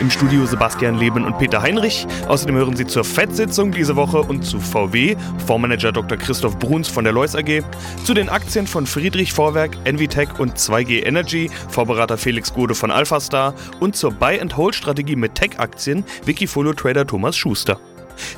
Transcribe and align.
Im 0.00 0.10
Studio 0.10 0.46
Sebastian 0.46 0.98
Leben 0.98 1.24
und 1.24 1.38
Peter 1.38 1.62
Heinrich. 1.62 2.06
Außerdem 2.28 2.56
hören 2.56 2.76
Sie 2.76 2.86
zur 2.86 3.04
FED-Sitzung 3.04 3.72
diese 3.72 3.96
Woche 3.96 4.22
und 4.22 4.44
zu 4.44 4.60
VW, 4.60 5.16
Fondsmanager 5.46 5.92
Dr. 5.92 6.18
Christoph 6.18 6.58
Bruns 6.58 6.88
von 6.88 7.04
der 7.04 7.12
Lois 7.12 7.34
AG, 7.34 7.62
zu 8.04 8.14
den 8.14 8.28
Aktien 8.28 8.66
von 8.66 8.86
Friedrich 8.86 9.32
Vorwerk, 9.32 9.76
Envitech 9.84 10.38
und 10.38 10.56
2G 10.56 11.04
Energy, 11.04 11.50
Vorberater 11.68 12.18
Felix 12.18 12.52
Gode 12.52 12.74
von 12.74 12.90
Alphastar 12.90 13.54
und 13.80 13.96
zur 13.96 14.12
Buy-and-Hold-Strategie 14.12 15.16
mit 15.16 15.34
Tech-Aktien 15.34 16.04
Wikifolio-Trader 16.24 17.06
Thomas 17.06 17.36
Schuster. 17.36 17.78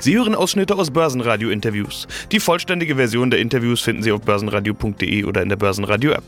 Sie 0.00 0.16
hören 0.16 0.34
Ausschnitte 0.34 0.76
aus 0.76 0.90
Börsenradio-Interviews. 0.90 2.06
Die 2.30 2.40
vollständige 2.40 2.96
Version 2.96 3.30
der 3.30 3.40
Interviews 3.40 3.80
finden 3.80 4.02
Sie 4.02 4.12
auf 4.12 4.20
börsenradio.de 4.22 5.24
oder 5.24 5.42
in 5.42 5.48
der 5.48 5.56
Börsenradio-App. 5.56 6.24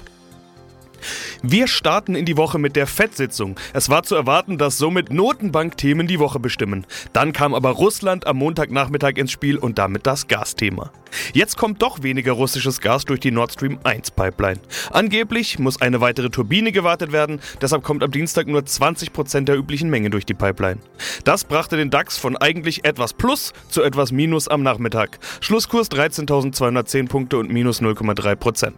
Wir 1.47 1.69
starten 1.69 2.15
in 2.15 2.25
die 2.25 2.39
Woche 2.39 2.59
mit 2.59 2.75
der 2.75 2.87
FED-Sitzung. 2.87 3.61
Es 3.75 3.91
war 3.91 4.03
zu 4.03 4.15
erwarten, 4.15 4.57
dass 4.57 4.79
somit 4.79 5.12
Notenbankthemen 5.12 6.07
die 6.07 6.19
Woche 6.19 6.41
bestimmen. 6.41 6.87
Dann 7.12 7.34
kam 7.34 7.53
aber 7.53 7.69
Russland 7.69 8.27
am 8.27 8.39
Montagnachmittag 8.39 9.19
ins 9.19 9.33
Spiel 9.33 9.59
und 9.59 9.77
damit 9.77 10.07
das 10.07 10.27
Gasthema. 10.27 10.91
Jetzt 11.33 11.57
kommt 11.57 11.83
doch 11.83 12.03
weniger 12.03 12.33
russisches 12.33 12.80
Gas 12.80 13.05
durch 13.05 13.20
die 13.20 13.30
Nord 13.30 13.53
Stream 13.53 13.79
1 13.84 14.12
Pipeline. 14.12 14.61
Angeblich 14.91 15.59
muss 15.59 15.80
eine 15.80 16.01
weitere 16.01 16.30
Turbine 16.30 16.73
gewartet 16.73 17.12
werden, 17.12 17.41
deshalb 17.61 17.83
kommt 17.83 18.03
am 18.03 18.11
Dienstag 18.11 18.47
nur 18.47 18.62
20% 18.62 19.45
der 19.45 19.56
üblichen 19.56 19.91
Menge 19.91 20.11
durch 20.11 20.27
die 20.27 20.34
Pipeline. 20.34 20.81
Das 21.25 21.45
brachte 21.45 21.77
den 21.77 21.91
DAX 21.91 22.19
von 22.19 22.36
eigentlich 22.36 22.84
etwas 22.84 23.12
Plus 23.12 23.53
zu 23.69 23.83
etwas 23.83 24.12
Minus 24.12 24.48
am 24.48 24.62
Nachmittag. 24.62 25.19
Schlusskurs 25.41 25.91
13.210 25.91 27.08
Punkte 27.08 27.39
und 27.39 27.53
minus 27.53 27.81
0,3%. 27.81 28.73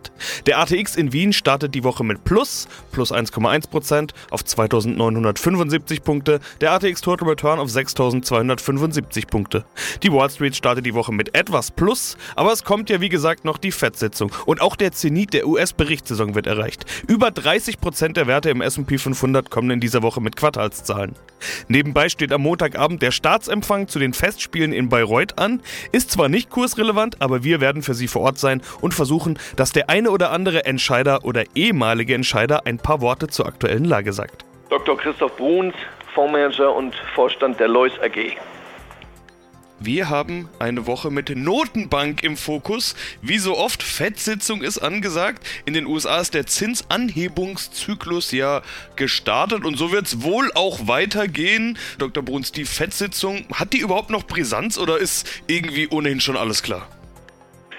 Der 0.47 0.58
ATX 0.58 0.97
in 0.97 1.12
Wien 1.12 1.33
startet 1.33 1.75
die 1.75 1.84
Woche 1.84 2.05
mit 2.05 2.25
Plus, 2.25 2.55
plus 2.92 3.12
1,1% 3.12 4.10
auf 4.30 4.42
2.975 4.42 6.02
Punkte. 6.02 6.40
Der 6.60 6.72
ATX 6.72 7.00
Total 7.00 7.28
Return 7.28 7.58
auf 7.58 7.68
6.275 7.68 9.26
Punkte. 9.28 9.64
Die 10.02 10.12
Wall 10.12 10.30
Street 10.30 10.56
startet 10.56 10.86
die 10.86 10.94
Woche 10.94 11.12
mit 11.12 11.34
etwas 11.34 11.70
Plus, 11.70 12.16
aber 12.34 12.52
es 12.52 12.64
kommt 12.64 12.90
ja 12.90 13.00
wie 13.00 13.08
gesagt 13.08 13.44
noch 13.44 13.58
die 13.58 13.72
FED-Sitzung 13.72 14.32
und 14.46 14.60
auch 14.60 14.77
der 14.77 14.92
Zenit 14.92 15.34
der 15.34 15.46
US-Berichtssaison 15.46 16.34
wird 16.34 16.46
erreicht. 16.46 16.84
Über 17.06 17.28
30% 17.28 18.12
der 18.12 18.27
Werte 18.27 18.50
im 18.50 18.60
S&P 18.60 18.98
500 18.98 19.50
kommen 19.50 19.70
in 19.70 19.80
dieser 19.80 20.02
Woche 20.02 20.20
mit 20.20 20.36
Quartalszahlen. 20.36 21.14
Nebenbei 21.68 22.08
steht 22.08 22.32
am 22.32 22.42
Montagabend 22.42 23.02
der 23.02 23.10
Staatsempfang 23.10 23.88
zu 23.88 23.98
den 23.98 24.12
Festspielen 24.12 24.72
in 24.72 24.88
Bayreuth 24.88 25.38
an. 25.38 25.60
Ist 25.92 26.10
zwar 26.10 26.28
nicht 26.28 26.50
kursrelevant, 26.50 27.20
aber 27.20 27.44
wir 27.44 27.60
werden 27.60 27.82
für 27.82 27.94
Sie 27.94 28.08
vor 28.08 28.22
Ort 28.22 28.38
sein 28.38 28.62
und 28.80 28.94
versuchen, 28.94 29.38
dass 29.56 29.72
der 29.72 29.90
eine 29.90 30.10
oder 30.10 30.30
andere 30.30 30.64
Entscheider 30.64 31.24
oder 31.24 31.44
ehemalige 31.54 32.14
Entscheider 32.14 32.45
ein 32.55 32.78
paar 32.78 33.00
Worte 33.00 33.28
zur 33.28 33.47
aktuellen 33.47 33.84
Lage 33.84 34.12
sagt. 34.12 34.44
Dr. 34.70 34.97
Christoph 34.97 35.36
Bruns, 35.36 35.75
Fondsmanager 36.14 36.75
und 36.75 36.94
Vorstand 37.14 37.61
der 37.61 37.69
Lois 37.69 37.92
AG. 38.02 38.36
Wir 39.78 40.08
haben 40.08 40.48
eine 40.58 40.86
Woche 40.86 41.11
mit 41.11 41.28
Notenbank 41.36 42.22
im 42.22 42.39
Fokus. 42.39 42.97
Wie 43.20 43.39
so 43.39 43.58
oft, 43.58 43.83
FED-Sitzung 43.83 44.62
ist 44.62 44.78
angesagt. 44.78 45.47
In 45.67 45.74
den 45.74 45.86
USA 45.86 46.19
ist 46.19 46.33
der 46.33 46.47
Zinsanhebungszyklus 46.47 48.33
ja 48.33 48.62
gestartet 48.97 49.67
und 49.67 49.77
so 49.77 49.92
wird 49.92 50.06
es 50.06 50.22
wohl 50.22 50.50
auch 50.55 50.89
weitergehen. 50.89 51.78
Dr. 51.98 52.22
Bruns, 52.22 52.52
die 52.52 52.64
FED-Sitzung, 52.64 53.44
hat 53.52 53.74
die 53.74 53.80
überhaupt 53.80 54.08
noch 54.08 54.27
Brisanz 54.27 54.78
oder 54.78 54.97
ist 54.97 55.28
irgendwie 55.47 55.89
ohnehin 55.89 56.20
schon 56.20 56.39
alles 56.39 56.63
klar? 56.63 56.89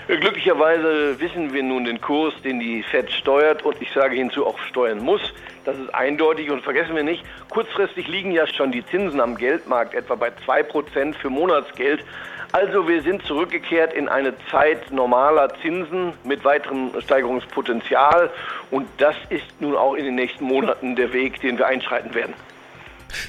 Glücklicherweise 0.08 1.20
wissen 1.20 1.52
wir 1.52 1.64
nun 1.64 1.84
den 1.84 2.00
Kurs, 2.00 2.34
den 2.42 2.62
die 2.62 2.82
Fed 2.82 3.12
steuert 3.12 3.64
und 3.64 3.76
ich 3.82 3.92
sage 3.92 4.16
hinzu 4.16 4.48
auch 4.48 4.58
steuern 4.60 5.00
muss. 5.00 5.34
Das 5.66 5.78
ist 5.78 5.94
eindeutig 5.94 6.50
und 6.50 6.64
vergessen 6.64 6.96
wir 6.96 7.04
nicht, 7.04 7.26
kurzfristig 7.50 8.08
liegen 8.08 8.32
ja 8.32 8.48
schon 8.48 8.72
die 8.72 8.86
Zinsen 8.86 9.20
am 9.20 9.36
Geldmarkt 9.36 9.94
etwa 9.94 10.16
bei 10.16 10.30
2% 10.30 11.14
für 11.14 11.30
Monatsgeld. 11.30 12.06
Also 12.54 12.88
wir 12.88 13.02
sind 13.02 13.26
zurückgekehrt 13.26 13.94
in 13.94 14.08
eine 14.08 14.34
Zeit 14.50 14.90
normaler 14.92 15.54
Zinsen 15.62 16.14
mit 16.24 16.46
weiterem 16.46 16.92
Steigerungspotenzial 17.02 18.30
und 18.72 18.88
das 19.00 19.18
ist 19.28 19.60
nun 19.60 19.76
auch 19.76 19.96
in 19.96 20.06
den 20.06 20.16
nächsten 20.16 20.46
Monaten 20.46 20.96
der 20.96 21.12
Weg, 21.12 21.42
den 21.42 21.58
wir 21.58 21.68
einschreiten 21.68 22.16
werden. 22.16 22.34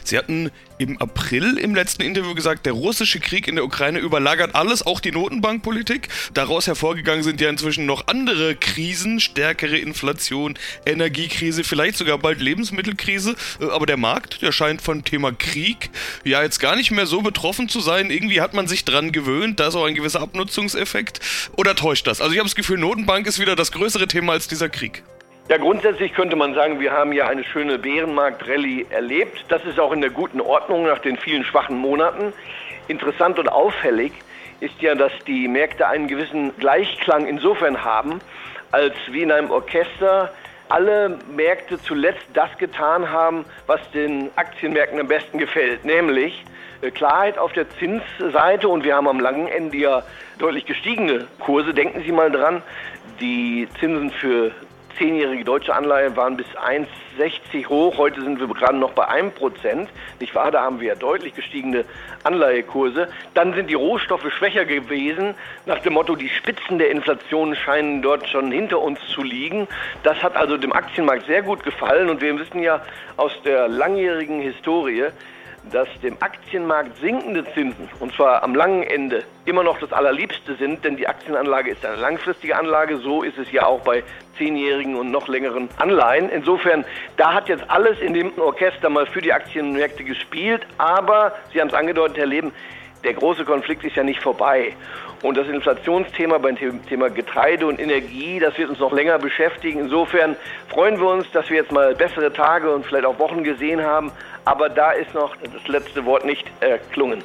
Sie 0.04 0.18
hatten 0.18 0.50
im 0.78 0.96
April 0.98 1.58
im 1.58 1.74
letzten 1.74 2.02
Interview 2.02 2.34
gesagt, 2.34 2.64
der 2.64 2.72
russische 2.72 3.20
Krieg 3.20 3.48
in 3.48 3.56
der 3.56 3.64
Ukraine 3.64 3.98
überlagert 3.98 4.54
alles, 4.54 4.86
auch 4.86 5.00
die 5.00 5.10
Notenbankpolitik. 5.10 6.08
Daraus 6.34 6.66
hervorgegangen 6.66 7.24
sind 7.24 7.40
ja 7.40 7.50
inzwischen 7.50 7.84
noch 7.84 8.06
andere 8.06 8.54
Krisen, 8.54 9.20
stärkere 9.20 9.76
Inflation, 9.76 10.54
Energiekrise, 10.86 11.64
vielleicht 11.64 11.98
sogar 11.98 12.18
bald 12.18 12.40
Lebensmittelkrise. 12.40 13.34
Äh, 13.60 13.70
aber 13.70 13.86
der 13.86 13.96
Markt, 13.96 14.42
der 14.42 14.52
scheint 14.52 14.80
von 14.80 15.04
Thema 15.04 15.32
Krieg 15.32 15.90
ja 16.24 16.42
jetzt 16.42 16.60
gar 16.60 16.76
nicht 16.76 16.90
mehr 16.90 17.06
so 17.06 17.22
betroffen 17.22 17.68
zu 17.68 17.80
sein. 17.80 18.10
Irgendwie 18.10 18.40
hat 18.40 18.54
man 18.54 18.68
sich 18.68 18.84
dran 18.84 19.12
gewöhnt, 19.12 19.60
da 19.60 19.68
ist 19.68 19.74
auch 19.74 19.84
ein 19.84 19.94
gewisser 19.94 20.20
Abnutzungseffekt. 20.20 21.20
Oder 21.56 21.74
täuscht 21.74 22.06
das? 22.06 22.20
Also 22.20 22.32
ich 22.32 22.38
habe 22.38 22.48
das 22.48 22.54
Gefühl, 22.54 22.78
Notenbank 22.78 23.26
ist 23.26 23.40
wieder 23.40 23.56
das 23.56 23.72
größere 23.72 24.06
Thema 24.06 24.32
als 24.32 24.48
dieser 24.48 24.68
Krieg. 24.68 25.02
Ja, 25.48 25.56
grundsätzlich 25.56 26.12
könnte 26.12 26.36
man 26.36 26.52
sagen, 26.52 26.78
wir 26.78 26.92
haben 26.92 27.10
ja 27.10 27.26
eine 27.26 27.42
schöne 27.42 27.78
Bärenmarkt-Rallye 27.78 28.88
erlebt. 28.90 29.46
Das 29.48 29.64
ist 29.64 29.80
auch 29.80 29.92
in 29.92 30.02
der 30.02 30.10
guten 30.10 30.42
Ordnung 30.42 30.84
nach 30.84 30.98
den 30.98 31.16
vielen 31.16 31.42
schwachen 31.42 31.78
Monaten. 31.78 32.34
Interessant 32.86 33.38
und 33.38 33.48
auffällig 33.48 34.12
ist 34.60 34.78
ja, 34.82 34.94
dass 34.94 35.12
die 35.26 35.48
Märkte 35.48 35.88
einen 35.88 36.06
gewissen 36.06 36.54
Gleichklang 36.58 37.26
insofern 37.26 37.82
haben, 37.82 38.20
als 38.72 38.92
wie 39.10 39.22
in 39.22 39.32
einem 39.32 39.50
Orchester 39.50 40.34
alle 40.68 41.18
Märkte 41.34 41.80
zuletzt 41.80 42.26
das 42.34 42.50
getan 42.58 43.10
haben, 43.10 43.46
was 43.66 43.80
den 43.92 44.28
Aktienmärkten 44.36 45.00
am 45.00 45.08
besten 45.08 45.38
gefällt, 45.38 45.82
nämlich 45.82 46.44
äh, 46.82 46.90
Klarheit 46.90 47.38
auf 47.38 47.54
der 47.54 47.64
Zinsseite 47.78 48.68
und 48.68 48.84
wir 48.84 48.96
haben 48.96 49.08
am 49.08 49.18
langen 49.18 49.48
Ende 49.48 49.78
ja 49.78 50.02
deutlich 50.38 50.66
gestiegene 50.66 51.26
Kurse. 51.38 51.72
Denken 51.72 52.02
Sie 52.04 52.12
mal 52.12 52.30
dran, 52.30 52.62
die 53.18 53.66
Zinsen 53.80 54.10
für 54.10 54.52
zehnjährige 54.98 55.44
deutsche 55.44 55.74
Anleihen 55.74 56.16
waren 56.16 56.36
bis 56.36 56.46
1,60 56.56 57.68
hoch. 57.68 57.96
Heute 57.96 58.20
sind 58.20 58.40
wir 58.40 58.48
gerade 58.48 58.76
noch 58.76 58.92
bei 58.92 59.06
1 59.06 59.34
Prozent. 59.34 59.88
Nicht 60.20 60.34
wahr? 60.34 60.50
Da 60.50 60.62
haben 60.62 60.80
wir 60.80 60.88
ja 60.88 60.94
deutlich 60.94 61.34
gestiegene 61.34 61.84
Anleihekurse. 62.24 63.08
Dann 63.34 63.54
sind 63.54 63.70
die 63.70 63.74
Rohstoffe 63.74 64.30
schwächer 64.32 64.64
gewesen. 64.64 65.34
Nach 65.66 65.78
dem 65.78 65.94
Motto, 65.94 66.16
die 66.16 66.28
Spitzen 66.28 66.78
der 66.78 66.90
Inflation 66.90 67.54
scheinen 67.54 68.02
dort 68.02 68.28
schon 68.28 68.50
hinter 68.50 68.80
uns 68.80 68.98
zu 69.08 69.22
liegen. 69.22 69.68
Das 70.02 70.22
hat 70.22 70.36
also 70.36 70.56
dem 70.56 70.72
Aktienmarkt 70.72 71.26
sehr 71.26 71.42
gut 71.42 71.62
gefallen. 71.62 72.10
Und 72.10 72.20
wir 72.20 72.38
wissen 72.38 72.62
ja 72.62 72.82
aus 73.16 73.32
der 73.44 73.68
langjährigen 73.68 74.40
Historie, 74.40 75.06
dass 75.72 75.88
dem 76.02 76.16
Aktienmarkt 76.20 76.96
sinkende 76.98 77.44
Zinsen, 77.54 77.88
und 78.00 78.14
zwar 78.14 78.42
am 78.42 78.54
langen 78.54 78.82
Ende, 78.82 79.24
immer 79.44 79.62
noch 79.62 79.78
das 79.78 79.92
Allerliebste 79.92 80.54
sind, 80.56 80.84
denn 80.84 80.96
die 80.96 81.06
Aktienanlage 81.06 81.70
ist 81.70 81.84
eine 81.84 81.96
langfristige 81.96 82.56
Anlage. 82.56 82.98
So 82.98 83.22
ist 83.22 83.38
es 83.38 83.50
ja 83.52 83.66
auch 83.66 83.80
bei 83.80 84.02
zehnjährigen 84.36 84.94
und 84.96 85.10
noch 85.10 85.28
längeren 85.28 85.68
Anleihen. 85.78 86.28
Insofern, 86.30 86.84
da 87.16 87.34
hat 87.34 87.48
jetzt 87.48 87.64
alles 87.68 88.00
in 88.00 88.14
dem 88.14 88.38
Orchester 88.38 88.88
mal 88.88 89.06
für 89.06 89.20
die 89.20 89.32
Aktienmärkte 89.32 90.04
gespielt. 90.04 90.66
Aber, 90.78 91.32
Sie 91.52 91.60
haben 91.60 91.68
es 91.68 91.74
angedeutet, 91.74 92.18
Herr 92.18 92.26
Leben, 92.26 92.52
der 93.04 93.14
große 93.14 93.44
Konflikt 93.44 93.84
ist 93.84 93.96
ja 93.96 94.02
nicht 94.02 94.22
vorbei. 94.22 94.74
Und 95.22 95.36
das 95.36 95.48
Inflationsthema 95.48 96.38
beim 96.38 96.56
Thema 96.56 97.10
Getreide 97.10 97.66
und 97.66 97.80
Energie, 97.80 98.38
das 98.38 98.56
wird 98.56 98.70
uns 98.70 98.78
noch 98.78 98.92
länger 98.92 99.18
beschäftigen. 99.18 99.80
Insofern 99.80 100.36
freuen 100.68 101.00
wir 101.00 101.08
uns, 101.08 101.28
dass 101.32 101.50
wir 101.50 101.56
jetzt 101.56 101.72
mal 101.72 101.94
bessere 101.94 102.32
Tage 102.32 102.72
und 102.72 102.86
vielleicht 102.86 103.04
auch 103.04 103.18
Wochen 103.18 103.42
gesehen 103.42 103.82
haben. 103.82 104.12
Aber 104.44 104.68
da 104.68 104.92
ist 104.92 105.12
noch 105.14 105.34
das 105.36 105.66
letzte 105.66 106.04
Wort 106.04 106.24
nicht 106.24 106.46
erklungen. 106.60 107.22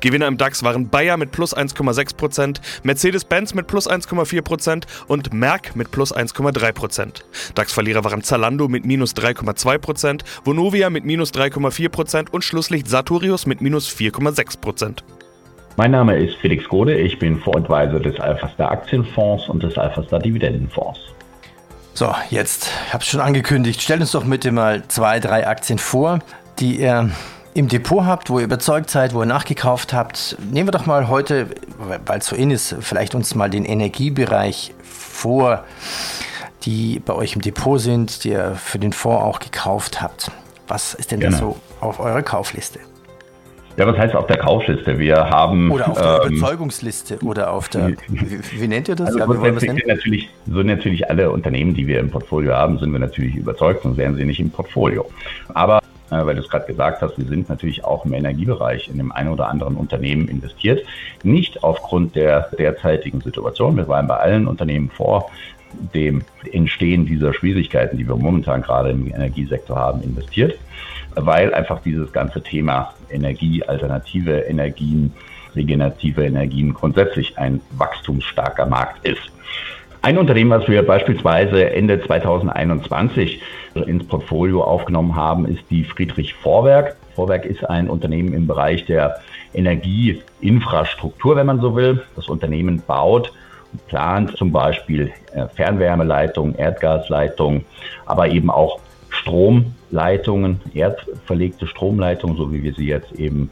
Gewinner 0.00 0.26
im 0.26 0.36
DAX 0.38 0.62
waren 0.62 0.88
Bayer 0.88 1.16
mit 1.16 1.32
plus 1.32 1.56
1,6%, 1.56 2.60
Mercedes-Benz 2.82 3.54
mit 3.54 3.66
plus 3.66 3.88
1,4% 3.88 4.84
und 5.06 5.32
Merck 5.32 5.76
mit 5.76 5.90
plus 5.90 6.14
1,3%. 6.14 7.22
DAX-Verlierer 7.54 8.04
waren 8.04 8.22
Zalando 8.22 8.68
mit 8.68 8.84
minus 8.84 9.14
3,2%, 9.14 10.22
Vonovia 10.44 10.90
mit 10.90 11.04
minus 11.04 11.32
3,4% 11.32 12.30
und 12.30 12.44
Schlusslicht 12.44 12.88
Sartorius 12.88 13.46
mit 13.46 13.60
minus 13.60 13.88
4,6%. 13.88 15.02
Mein 15.76 15.92
Name 15.92 16.16
ist 16.16 16.34
Felix 16.38 16.68
Gode, 16.68 16.98
ich 16.98 17.20
bin 17.20 17.38
Voradvisor 17.38 18.00
des 18.00 18.18
Alphastar 18.18 18.72
Aktienfonds 18.72 19.48
und 19.48 19.62
des 19.62 19.78
Alphastar 19.78 20.18
Dividendenfonds. 20.18 20.98
So, 21.94 22.12
jetzt, 22.30 22.70
ich 22.86 22.92
habe 22.92 23.02
es 23.02 23.08
schon 23.08 23.20
angekündigt, 23.20 23.80
stellt 23.80 24.00
uns 24.00 24.12
doch 24.12 24.24
bitte 24.24 24.50
mal 24.50 24.82
zwei, 24.88 25.20
drei 25.20 25.46
Aktien 25.46 25.78
vor, 25.78 26.18
die 26.58 26.80
ihr 26.80 27.10
im 27.54 27.68
Depot 27.68 28.04
habt, 28.04 28.30
wo 28.30 28.38
ihr 28.38 28.44
überzeugt 28.44 28.90
seid, 28.90 29.14
wo 29.14 29.22
ihr 29.22 29.26
nachgekauft 29.26 29.92
habt. 29.92 30.36
Nehmen 30.50 30.68
wir 30.68 30.72
doch 30.72 30.86
mal 30.86 31.08
heute, 31.08 31.48
weil 32.06 32.18
es 32.18 32.26
so 32.26 32.36
in 32.36 32.50
ist, 32.50 32.76
vielleicht 32.80 33.14
uns 33.14 33.34
mal 33.34 33.50
den 33.50 33.64
Energiebereich 33.64 34.74
vor. 34.82 35.64
die 36.64 37.00
bei 37.00 37.14
euch 37.14 37.34
im 37.34 37.40
Depot 37.40 37.80
sind, 37.80 38.24
die 38.24 38.30
ihr 38.30 38.56
für 38.56 38.78
den 38.78 38.92
Fonds 38.92 39.22
auch 39.22 39.38
gekauft 39.38 40.02
habt. 40.02 40.30
Was 40.66 40.92
ist 40.94 41.12
denn 41.12 41.20
genau. 41.20 41.32
da 41.32 41.38
so 41.38 41.56
auf 41.80 42.00
eurer 42.00 42.22
Kaufliste? 42.22 42.80
Ja, 43.78 43.86
was 43.86 43.96
heißt 43.96 44.16
auf 44.16 44.26
der 44.26 44.38
Kaufliste? 44.38 44.98
Wir 44.98 45.16
haben. 45.30 45.70
Oder 45.70 45.88
auf 45.88 45.98
der 46.00 46.22
ähm, 46.24 46.36
Überzeugungsliste 46.36 47.18
oder 47.24 47.52
auf 47.52 47.68
der. 47.68 47.90
Wie, 48.08 48.60
wie 48.60 48.68
nennt 48.68 48.88
ihr 48.88 48.96
das? 48.96 49.06
Also 49.06 49.20
ja, 49.20 49.24
grundsätzlich 49.26 49.70
sind 49.70 49.86
natürlich, 49.86 50.28
so 50.46 50.62
natürlich 50.64 51.08
alle 51.08 51.30
Unternehmen, 51.30 51.74
die 51.74 51.86
wir 51.86 52.00
im 52.00 52.10
Portfolio 52.10 52.54
haben, 52.54 52.80
sind 52.80 52.90
wir 52.90 52.98
natürlich 52.98 53.36
überzeugt, 53.36 53.84
sonst 53.84 53.96
wären 53.96 54.16
sie 54.16 54.24
nicht 54.24 54.40
im 54.40 54.50
Portfolio. 54.50 55.08
Aber 55.54 55.80
weil 56.10 56.34
du 56.34 56.40
es 56.40 56.48
gerade 56.48 56.66
gesagt 56.66 57.02
hast, 57.02 57.18
wir 57.18 57.26
sind 57.26 57.48
natürlich 57.48 57.84
auch 57.84 58.04
im 58.04 58.14
Energiebereich 58.14 58.88
in 58.88 58.98
dem 58.98 59.12
einen 59.12 59.30
oder 59.30 59.48
anderen 59.48 59.76
Unternehmen 59.76 60.28
investiert. 60.28 60.84
Nicht 61.22 61.62
aufgrund 61.62 62.16
der 62.16 62.48
derzeitigen 62.58 63.20
Situation. 63.20 63.76
Wir 63.76 63.88
waren 63.88 64.06
bei 64.06 64.16
allen 64.16 64.46
Unternehmen 64.46 64.90
vor 64.90 65.30
dem 65.94 66.22
Entstehen 66.50 67.04
dieser 67.04 67.34
Schwierigkeiten, 67.34 67.98
die 67.98 68.08
wir 68.08 68.16
momentan 68.16 68.62
gerade 68.62 68.90
im 68.90 69.06
Energiesektor 69.06 69.76
haben, 69.76 70.02
investiert 70.02 70.58
weil 71.14 71.54
einfach 71.54 71.80
dieses 71.82 72.12
ganze 72.12 72.42
Thema 72.42 72.94
Energie, 73.10 73.62
alternative 73.64 74.40
Energien, 74.40 75.12
regenerative 75.54 76.24
Energien 76.24 76.74
grundsätzlich 76.74 77.36
ein 77.38 77.60
wachstumsstarker 77.72 78.66
Markt 78.66 79.04
ist. 79.06 79.30
Ein 80.08 80.16
Unternehmen, 80.16 80.50
was 80.50 80.66
wir 80.68 80.86
beispielsweise 80.86 81.70
Ende 81.70 82.00
2021 82.00 83.42
ins 83.74 84.06
Portfolio 84.06 84.64
aufgenommen 84.64 85.14
haben, 85.14 85.44
ist 85.44 85.60
die 85.68 85.84
Friedrich 85.84 86.32
Vorwerk. 86.32 86.96
Vorwerk 87.14 87.44
ist 87.44 87.68
ein 87.68 87.90
Unternehmen 87.90 88.32
im 88.32 88.46
Bereich 88.46 88.86
der 88.86 89.20
Energieinfrastruktur, 89.52 91.36
wenn 91.36 91.44
man 91.44 91.60
so 91.60 91.76
will. 91.76 92.02
Das 92.16 92.26
Unternehmen 92.26 92.82
baut 92.86 93.34
und 93.70 93.86
plant 93.88 94.34
zum 94.38 94.50
Beispiel 94.50 95.12
äh, 95.34 95.46
Fernwärmeleitungen, 95.48 96.54
Erdgasleitungen, 96.54 97.66
aber 98.06 98.28
eben 98.28 98.48
auch 98.48 98.80
Stromleitungen, 99.88 100.60
erdverlegte 100.74 101.66
Stromleitungen, 101.66 102.36
so 102.36 102.52
wie 102.52 102.62
wir 102.62 102.74
sie 102.74 102.86
jetzt 102.86 103.12
eben 103.12 103.50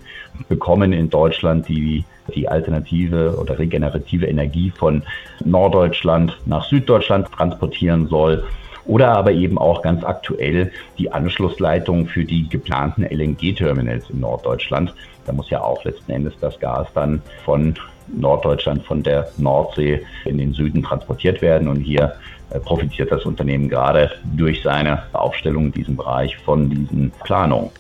bekommen 0.49 0.93
in 0.93 1.09
Deutschland, 1.09 1.67
die 1.69 2.05
die 2.35 2.49
alternative 2.49 3.37
oder 3.39 3.59
regenerative 3.59 4.27
Energie 4.27 4.71
von 4.71 5.03
Norddeutschland 5.45 6.37
nach 6.45 6.65
Süddeutschland 6.65 7.31
transportieren 7.33 8.09
soll. 8.09 8.45
Oder 8.87 9.17
aber 9.17 9.33
eben 9.33 9.59
auch 9.59 9.83
ganz 9.83 10.05
aktuell 10.05 10.71
die 10.99 11.11
Anschlussleitung 11.11 12.07
für 12.07 12.25
die 12.25 12.49
geplanten 12.49 13.03
LNG-Terminals 13.05 14.11
in 14.11 14.21
Norddeutschland. 14.21 14.95
Da 15.27 15.33
muss 15.33 15.51
ja 15.51 15.61
auch 15.61 15.85
letzten 15.85 16.13
Endes 16.13 16.35
das 16.41 16.59
Gas 16.61 16.87
dann 16.95 17.23
von 17.45 17.75
Norddeutschland, 18.09 18.85
von 18.85 19.03
der 19.03 19.29
Nordsee 19.39 20.03
in 20.25 20.39
den 20.39 20.53
Süden 20.53 20.83
transportiert 20.83 21.43
werden. 21.43 21.67
Und 21.67 21.81
hier 21.81 22.15
äh, 22.51 22.61
profitiert 22.61 23.11
das 23.11 23.25
Unternehmen 23.25 23.69
gerade 23.69 24.11
durch 24.37 24.63
seine 24.63 25.03
Aufstellung 25.13 25.67
in 25.67 25.73
diesem 25.73 25.97
Bereich 25.97 26.37
von 26.39 26.71
diesen 26.71 27.11
Planungen. 27.25 27.71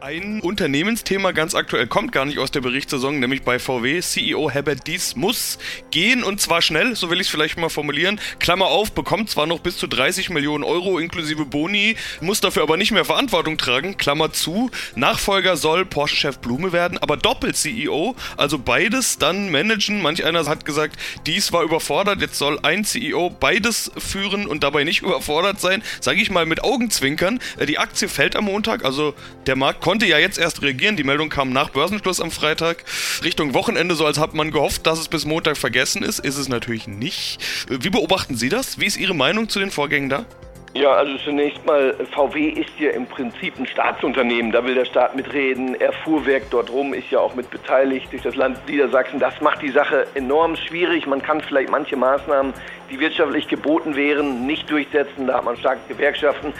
Ein 0.00 0.40
Unternehmensthema 0.40 1.32
ganz 1.32 1.56
aktuell 1.56 1.88
kommt 1.88 2.12
gar 2.12 2.24
nicht 2.24 2.38
aus 2.38 2.52
der 2.52 2.60
Berichtssaison, 2.60 3.18
nämlich 3.18 3.42
bei 3.42 3.58
VW. 3.58 4.00
CEO 4.00 4.48
Herbert 4.48 4.86
Dies 4.86 5.16
muss 5.16 5.58
gehen 5.90 6.22
und 6.22 6.40
zwar 6.40 6.62
schnell, 6.62 6.94
so 6.94 7.10
will 7.10 7.20
ich 7.20 7.26
es 7.26 7.30
vielleicht 7.30 7.58
mal 7.58 7.68
formulieren. 7.68 8.20
Klammer 8.38 8.66
auf, 8.66 8.92
bekommt 8.92 9.28
zwar 9.28 9.46
noch 9.46 9.58
bis 9.58 9.76
zu 9.76 9.88
30 9.88 10.30
Millionen 10.30 10.62
Euro 10.62 11.00
inklusive 11.00 11.44
Boni, 11.46 11.96
muss 12.20 12.40
dafür 12.40 12.62
aber 12.62 12.76
nicht 12.76 12.92
mehr 12.92 13.04
Verantwortung 13.04 13.58
tragen. 13.58 13.96
Klammer 13.96 14.32
zu. 14.32 14.70
Nachfolger 14.94 15.56
soll 15.56 15.84
Porsche-Chef 15.84 16.38
Blume 16.38 16.72
werden, 16.72 16.98
aber 16.98 17.16
doppelt 17.16 17.56
CEO, 17.56 18.14
also 18.36 18.56
beides 18.56 19.18
dann 19.18 19.50
managen. 19.50 20.00
Manch 20.00 20.24
einer 20.24 20.46
hat 20.46 20.64
gesagt, 20.64 20.96
dies 21.26 21.52
war 21.52 21.64
überfordert, 21.64 22.20
jetzt 22.20 22.38
soll 22.38 22.60
ein 22.62 22.84
CEO 22.84 23.30
beides 23.30 23.90
führen 23.98 24.46
und 24.46 24.62
dabei 24.62 24.84
nicht 24.84 25.02
überfordert 25.02 25.60
sein. 25.60 25.82
Sage 26.00 26.20
ich 26.20 26.30
mal 26.30 26.46
mit 26.46 26.62
Augenzwinkern. 26.62 27.40
Äh, 27.58 27.66
die 27.66 27.78
Aktie 27.78 28.08
fällt 28.08 28.36
am 28.36 28.44
Montag, 28.44 28.84
also 28.84 29.14
der 29.48 29.56
Markt 29.56 29.87
konnte 29.88 30.04
ja 30.04 30.18
jetzt 30.18 30.38
erst 30.38 30.60
reagieren. 30.60 30.96
Die 30.96 31.02
Meldung 31.02 31.30
kam 31.30 31.50
nach 31.50 31.70
Börsenschluss 31.70 32.20
am 32.20 32.30
Freitag. 32.30 32.84
Richtung 33.24 33.54
Wochenende, 33.54 33.94
so 33.94 34.04
als 34.04 34.18
hat 34.18 34.34
man 34.34 34.50
gehofft, 34.50 34.86
dass 34.86 34.98
es 34.98 35.08
bis 35.08 35.24
Montag 35.24 35.56
vergessen 35.56 36.02
ist. 36.02 36.18
Ist 36.18 36.36
es 36.36 36.50
natürlich 36.50 36.86
nicht. 36.86 37.38
Wie 37.70 37.88
beobachten 37.88 38.34
Sie 38.34 38.50
das? 38.50 38.78
Wie 38.78 38.84
ist 38.84 38.98
Ihre 38.98 39.14
Meinung 39.14 39.48
zu 39.48 39.58
den 39.60 39.70
Vorgängen 39.70 40.10
da? 40.10 40.26
Ja, 40.74 40.92
also 40.92 41.16
zunächst 41.24 41.64
mal, 41.64 41.94
VW 42.12 42.50
ist 42.50 42.78
ja 42.78 42.90
im 42.90 43.06
Prinzip 43.06 43.58
ein 43.58 43.66
Staatsunternehmen. 43.66 44.52
Da 44.52 44.62
will 44.62 44.74
der 44.74 44.84
Staat 44.84 45.16
mitreden. 45.16 45.74
Er 45.80 45.94
Fuhrwerk 46.04 46.42
dort 46.50 46.70
rum 46.70 46.92
ist 46.92 47.10
ja 47.10 47.20
auch 47.20 47.34
mit 47.34 47.48
beteiligt 47.48 48.12
durch 48.12 48.20
das 48.20 48.36
Land 48.36 48.58
Niedersachsen. 48.68 49.18
Das 49.18 49.40
macht 49.40 49.62
die 49.62 49.70
Sache 49.70 50.06
enorm 50.14 50.54
schwierig. 50.56 51.06
Man 51.06 51.22
kann 51.22 51.40
vielleicht 51.40 51.70
manche 51.70 51.96
Maßnahmen, 51.96 52.52
die 52.90 53.00
wirtschaftlich 53.00 53.48
geboten 53.48 53.96
wären, 53.96 54.46
nicht 54.46 54.70
durchsetzen. 54.70 55.28
Da 55.28 55.38
hat 55.38 55.46
man 55.46 55.56
starke 55.56 55.80
Gewerkschaften. 55.88 56.52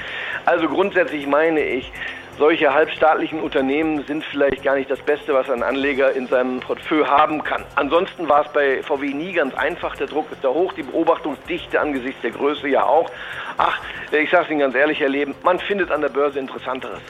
Also 0.47 0.67
grundsätzlich 0.67 1.27
meine 1.27 1.61
ich, 1.61 1.93
solche 2.39 2.73
halbstaatlichen 2.73 3.41
Unternehmen 3.41 4.05
sind 4.07 4.25
vielleicht 4.25 4.63
gar 4.63 4.77
nicht 4.77 4.91
das 4.91 5.01
Beste, 5.01 5.35
was 5.35 5.51
ein 5.51 5.63
Anleger 5.63 6.13
in 6.13 6.27
seinem 6.29 6.61
Portfolio 6.61 7.07
haben 7.07 7.43
kann. 7.43 7.65
Ansonsten 7.75 8.29
war 8.29 8.47
es 8.47 8.53
bei 8.53 8.83
VW 8.83 9.13
nie 9.13 9.33
ganz 9.33 9.55
einfach. 9.55 9.97
Der 9.97 10.07
Druck 10.07 10.31
ist 10.33 10.43
da 10.43 10.49
hoch, 10.49 10.73
die 10.73 10.85
Beobachtungsdichte 10.85 11.81
angesichts 11.81 12.23
der 12.23 12.31
Größe 12.31 12.69
ja 12.69 12.85
auch. 12.85 13.11
Ach, 13.57 13.79
ich 14.13 14.31
sage 14.31 14.45
es 14.45 14.51
Ihnen 14.51 14.61
ganz 14.61 14.75
ehrlich, 14.75 15.01
Herr 15.01 15.09
Leben, 15.09 15.35
man 15.43 15.59
findet 15.59 15.91
an 15.91 16.01
der 16.01 16.09
Börse 16.09 16.39
Interessanteres. 16.39 17.01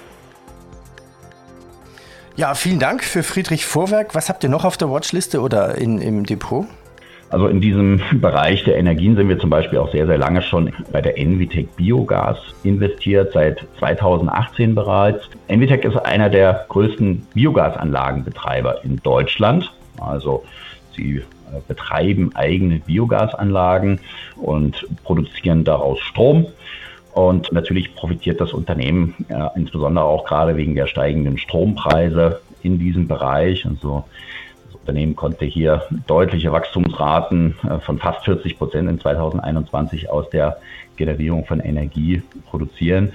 Ja, 2.36 2.54
vielen 2.54 2.78
Dank 2.78 3.02
für 3.02 3.22
Friedrich 3.22 3.66
Vorwerk. 3.66 4.14
Was 4.14 4.28
habt 4.28 4.44
ihr 4.44 4.50
noch 4.50 4.64
auf 4.64 4.76
der 4.76 4.88
Watchliste 4.90 5.40
oder 5.40 5.74
in, 5.76 6.00
im 6.00 6.24
Depot? 6.24 6.66
Also 7.30 7.48
in 7.48 7.60
diesem 7.60 8.00
Bereich 8.20 8.64
der 8.64 8.76
Energien 8.78 9.16
sind 9.16 9.28
wir 9.28 9.38
zum 9.38 9.50
Beispiel 9.50 9.78
auch 9.78 9.90
sehr, 9.92 10.06
sehr 10.06 10.19
lange 10.19 10.42
schon 10.42 10.72
bei 10.92 11.00
der 11.00 11.19
Envitec 11.19 11.76
Biogas 11.76 12.38
investiert, 12.62 13.32
seit 13.32 13.66
2018 13.78 14.75
bereits. 14.75 15.28
Envitec 15.48 15.84
ist 15.84 15.96
einer 15.96 16.30
der 16.30 16.66
größten 16.69 17.26
Biogasanlagenbetreiber 17.34 18.84
in 18.84 18.96
Deutschland. 19.02 19.72
Also 20.00 20.44
sie 20.96 21.16
äh, 21.16 21.22
betreiben 21.66 22.30
eigene 22.34 22.78
Biogasanlagen 22.78 24.00
und 24.36 24.86
produzieren 25.04 25.64
daraus 25.64 26.00
Strom. 26.00 26.46
Und 27.12 27.52
natürlich 27.52 27.94
profitiert 27.94 28.40
das 28.40 28.52
Unternehmen 28.52 29.14
äh, 29.28 29.48
insbesondere 29.56 30.04
auch 30.04 30.24
gerade 30.24 30.56
wegen 30.56 30.74
der 30.74 30.86
steigenden 30.86 31.36
Strompreise 31.36 32.40
in 32.62 32.78
diesem 32.78 33.08
Bereich. 33.08 33.66
Also 33.66 34.04
Unternehmen 34.88 35.17
konnte 35.17 35.44
hier 35.44 35.82
deutliche 36.06 36.50
Wachstumsraten 36.50 37.56
äh, 37.62 37.79
von 37.81 37.99
fast 37.99 38.25
40 38.25 38.56
Prozent 38.56 38.88
in 38.88 38.99
2021 38.99 40.08
aus 40.08 40.31
der 40.31 40.56
Generierung 40.96 41.44
von 41.44 41.61
Energie 41.61 42.23
produzieren. 42.49 43.12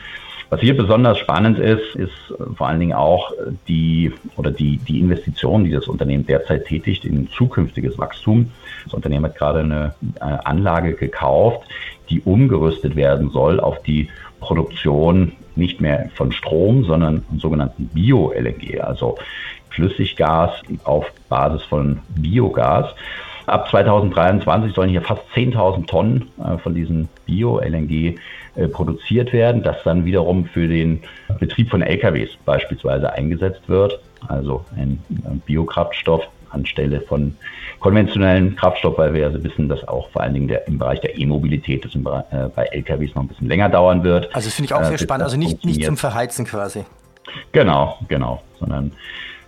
Was 0.52 0.62
hier 0.62 0.78
besonders 0.78 1.18
spannend 1.18 1.58
ist, 1.58 1.96
ist 1.96 2.12
äh, 2.30 2.54
vor 2.56 2.68
allen 2.68 2.80
Dingen 2.80 2.94
auch 2.94 3.32
die 3.68 4.14
oder 4.38 4.52
die, 4.52 4.78
die 4.78 5.00
Investitionen, 5.00 5.66
die 5.66 5.72
das 5.72 5.88
Unternehmen 5.88 6.28
derzeit 6.28 6.66
tätigt 6.66 7.06
in 7.06 7.28
zukünftiges 7.32 7.98
Wachstum. 7.98 8.52
Das 8.84 8.94
Unternehmen 8.94 9.26
hat 9.26 9.36
gerade 9.36 9.62
eine, 9.62 9.96
eine 10.20 10.46
Anlage 10.46 10.94
gekauft, 10.94 11.68
die 12.12 12.22
umgerüstet 12.22 12.96
werden 12.96 13.32
soll 13.32 13.60
auf 13.60 13.82
die 13.82 14.10
Produktion 14.40 15.32
nicht 15.56 15.82
mehr 15.82 16.12
von 16.14 16.32
Strom, 16.32 16.84
sondern 16.84 17.26
sogenannten 17.38 17.88
Bio-LNG, 17.88 18.80
also 18.82 19.18
Flüssiggas 19.74 20.52
auf 20.84 21.06
Basis 21.30 21.64
von 21.64 22.00
Biogas. 22.16 22.88
Ab 23.46 23.70
2023 23.70 24.74
sollen 24.74 24.90
hier 24.90 25.02
fast 25.02 25.22
10.000 25.36 25.86
Tonnen 25.88 26.32
äh, 26.40 26.58
von 26.58 26.74
diesem 26.74 27.10
Bio-LNG 27.26 28.16
äh, 28.56 28.68
produziert 28.70 29.34
werden, 29.34 29.64
das 29.64 29.78
dann 29.84 30.06
wiederum 30.06 30.46
für 30.46 30.68
den 30.68 31.02
Betrieb 31.40 31.70
von 31.70 31.82
LKWs 31.82 32.30
beispielsweise 32.46 33.12
eingesetzt 33.12 33.68
wird. 33.68 34.00
Also 34.30 34.64
ein 34.78 35.04
Biokraftstoff 35.46 36.24
anstelle 36.54 37.02
von 37.02 37.36
konventionellen 37.80 38.56
Kraftstoff, 38.56 38.98
weil 38.98 39.14
wir 39.14 39.22
ja 39.22 39.28
also 39.28 39.44
wissen, 39.44 39.68
dass 39.68 39.86
auch 39.88 40.10
vor 40.12 40.22
allen 40.22 40.34
Dingen 40.34 40.48
der, 40.48 40.68
im 40.68 40.78
Bereich 40.78 41.02
der 41.02 41.18
E-Mobilität 41.18 41.84
das 41.84 41.96
äh, 41.96 42.50
bei 42.56 42.66
LKWs 42.66 43.14
noch 43.16 43.24
ein 43.24 43.28
bisschen 43.28 43.50
länger 43.50 43.70
dauern 43.70 44.04
wird. 44.04 44.34
Also 44.34 44.50
finde 44.50 44.68
ich 44.68 44.74
auch 44.74 44.86
sehr 44.86 44.98
spannend. 44.98 45.24
Also 45.24 45.38
nicht, 45.38 45.66
nicht 45.66 45.84
zum 45.84 45.98
Verheizen 45.98 46.46
quasi. 46.46 46.86
Genau, 47.52 47.98
genau, 48.08 48.42
sondern 48.60 48.92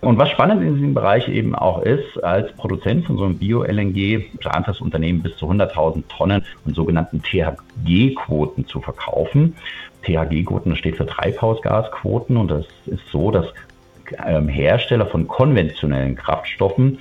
und 0.00 0.18
was 0.18 0.30
spannend 0.30 0.62
in 0.62 0.74
diesem 0.74 0.94
Bereich 0.94 1.28
eben 1.28 1.54
auch 1.54 1.82
ist, 1.82 2.22
als 2.22 2.52
Produzent 2.52 3.06
von 3.06 3.16
so 3.16 3.24
einem 3.24 3.38
Bio-LNG 3.38 4.38
plant 4.38 4.68
das 4.68 4.80
Unternehmen 4.80 5.22
bis 5.22 5.36
zu 5.36 5.46
100.000 5.46 6.04
Tonnen 6.08 6.44
von 6.64 6.74
sogenannten 6.74 7.22
THG-Quoten 7.22 8.66
zu 8.66 8.80
verkaufen. 8.80 9.56
THG-Quoten 10.02 10.76
steht 10.76 10.96
für 10.96 11.06
Treibhausgasquoten 11.06 12.36
und 12.36 12.50
das 12.50 12.66
ist 12.86 13.08
so, 13.10 13.30
dass 13.30 13.46
ähm, 14.24 14.48
Hersteller 14.48 15.06
von 15.06 15.26
konventionellen 15.26 16.14
Kraftstoffen 16.14 17.00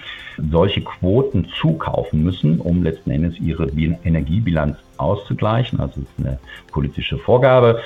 solche 0.52 0.82
Quoten 0.82 1.48
zukaufen 1.60 2.24
müssen, 2.24 2.60
um 2.60 2.84
letzten 2.84 3.12
Endes 3.12 3.40
ihre 3.40 3.68
Energiebilanz 3.68 4.78
auszugleichen. 4.98 5.80
Also 5.80 6.02
das 6.02 6.10
ist 6.10 6.26
eine 6.26 6.40
politische 6.72 7.18
Vorgabe 7.18 7.82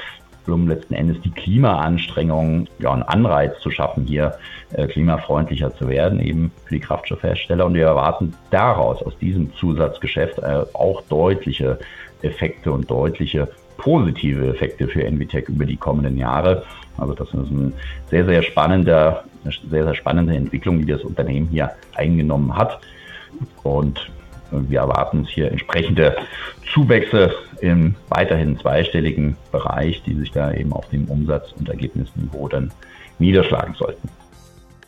um 0.48 0.68
letzten 0.68 0.94
Endes 0.94 1.22
die 1.22 1.32
Klimaanstrengungen, 1.32 2.70
ja, 2.80 2.92
einen 2.92 3.04
Anreiz 3.04 3.60
zu 3.60 3.70
schaffen, 3.72 4.06
hier 4.06 4.36
äh, 4.74 4.88
klimafreundlicher 4.88 5.76
zu 5.76 5.88
werden, 5.88 6.20
eben 6.20 6.52
für 6.66 6.76
die 6.76 6.82
Kraftstoffhersteller. 6.82 7.66
Und 7.66 7.74
wir 7.74 7.86
erwarten 7.86 8.34
daraus, 8.50 9.02
aus 9.04 9.18
diesem 9.18 9.54
Zusatzgeschäft, 9.56 10.40
äh, 10.40 10.64
auch 10.74 11.02
deutliche 11.10 11.80
Effekte 12.22 12.72
und 12.72 12.90
deutliche 12.90 13.48
positive 13.78 14.50
Effekte 14.50 14.88
für 14.88 15.04
Envitec 15.04 15.50
über 15.50 15.66
die 15.66 15.78
kommenden 15.78 16.18
Jahre. 16.18 16.64
Also 16.98 17.14
das 17.14 17.28
ist 17.30 17.50
ein 17.50 17.74
sehr, 18.10 18.26
sehr 18.26 18.44
spannender, 18.44 19.24
sehr, 19.70 19.86
sehr 19.86 19.96
spannende 19.96 20.36
Entwicklung, 20.36 20.80
die 20.80 20.92
das 20.92 21.02
Unternehmen 21.02 21.48
hier 21.48 21.72
eingenommen 21.96 22.56
hat. 22.56 22.80
Und 23.64 24.12
wir 24.52 24.80
erwarten 24.80 25.20
uns 25.20 25.30
hier 25.30 25.52
entsprechende 25.52 26.16
Zuwächse 26.74 27.34
im 27.62 27.96
weiterhin 28.10 28.58
zweistelligen 28.58 29.38
Bereich, 29.52 30.02
die 30.04 30.16
sich 30.16 30.32
da 30.32 30.52
eben 30.54 30.74
auf 30.74 30.88
dem 30.90 31.10
Umsatz- 31.10 31.54
und 31.58 31.70
Ergebnisniveau 31.70 32.48
dann 32.48 32.72
niederschlagen 33.20 33.76
sollten. 33.76 34.10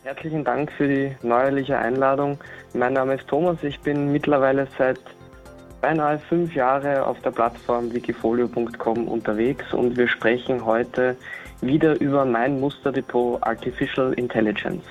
Herzlichen 0.04 0.44
Dank 0.44 0.72
für 0.72 0.88
die 0.88 1.14
neuerliche 1.22 1.78
Einladung. 1.78 2.38
Mein 2.74 2.94
Name 2.94 3.14
ist 3.14 3.28
Thomas. 3.28 3.62
Ich 3.62 3.78
bin 3.80 4.10
mittlerweile 4.10 4.66
seit 4.76 4.98
beinahe 5.80 6.18
fünf 6.18 6.54
Jahren 6.54 6.98
auf 6.98 7.20
der 7.20 7.30
Plattform 7.30 7.92
wikifolio.com 7.92 9.08
unterwegs 9.08 9.72
und 9.72 9.96
wir 9.96 10.08
sprechen 10.08 10.64
heute 10.64 11.16
wieder 11.60 12.00
über 12.00 12.24
mein 12.24 12.58
Musterdepot 12.60 13.42
Artificial 13.42 14.12
Intelligence. 14.14 14.84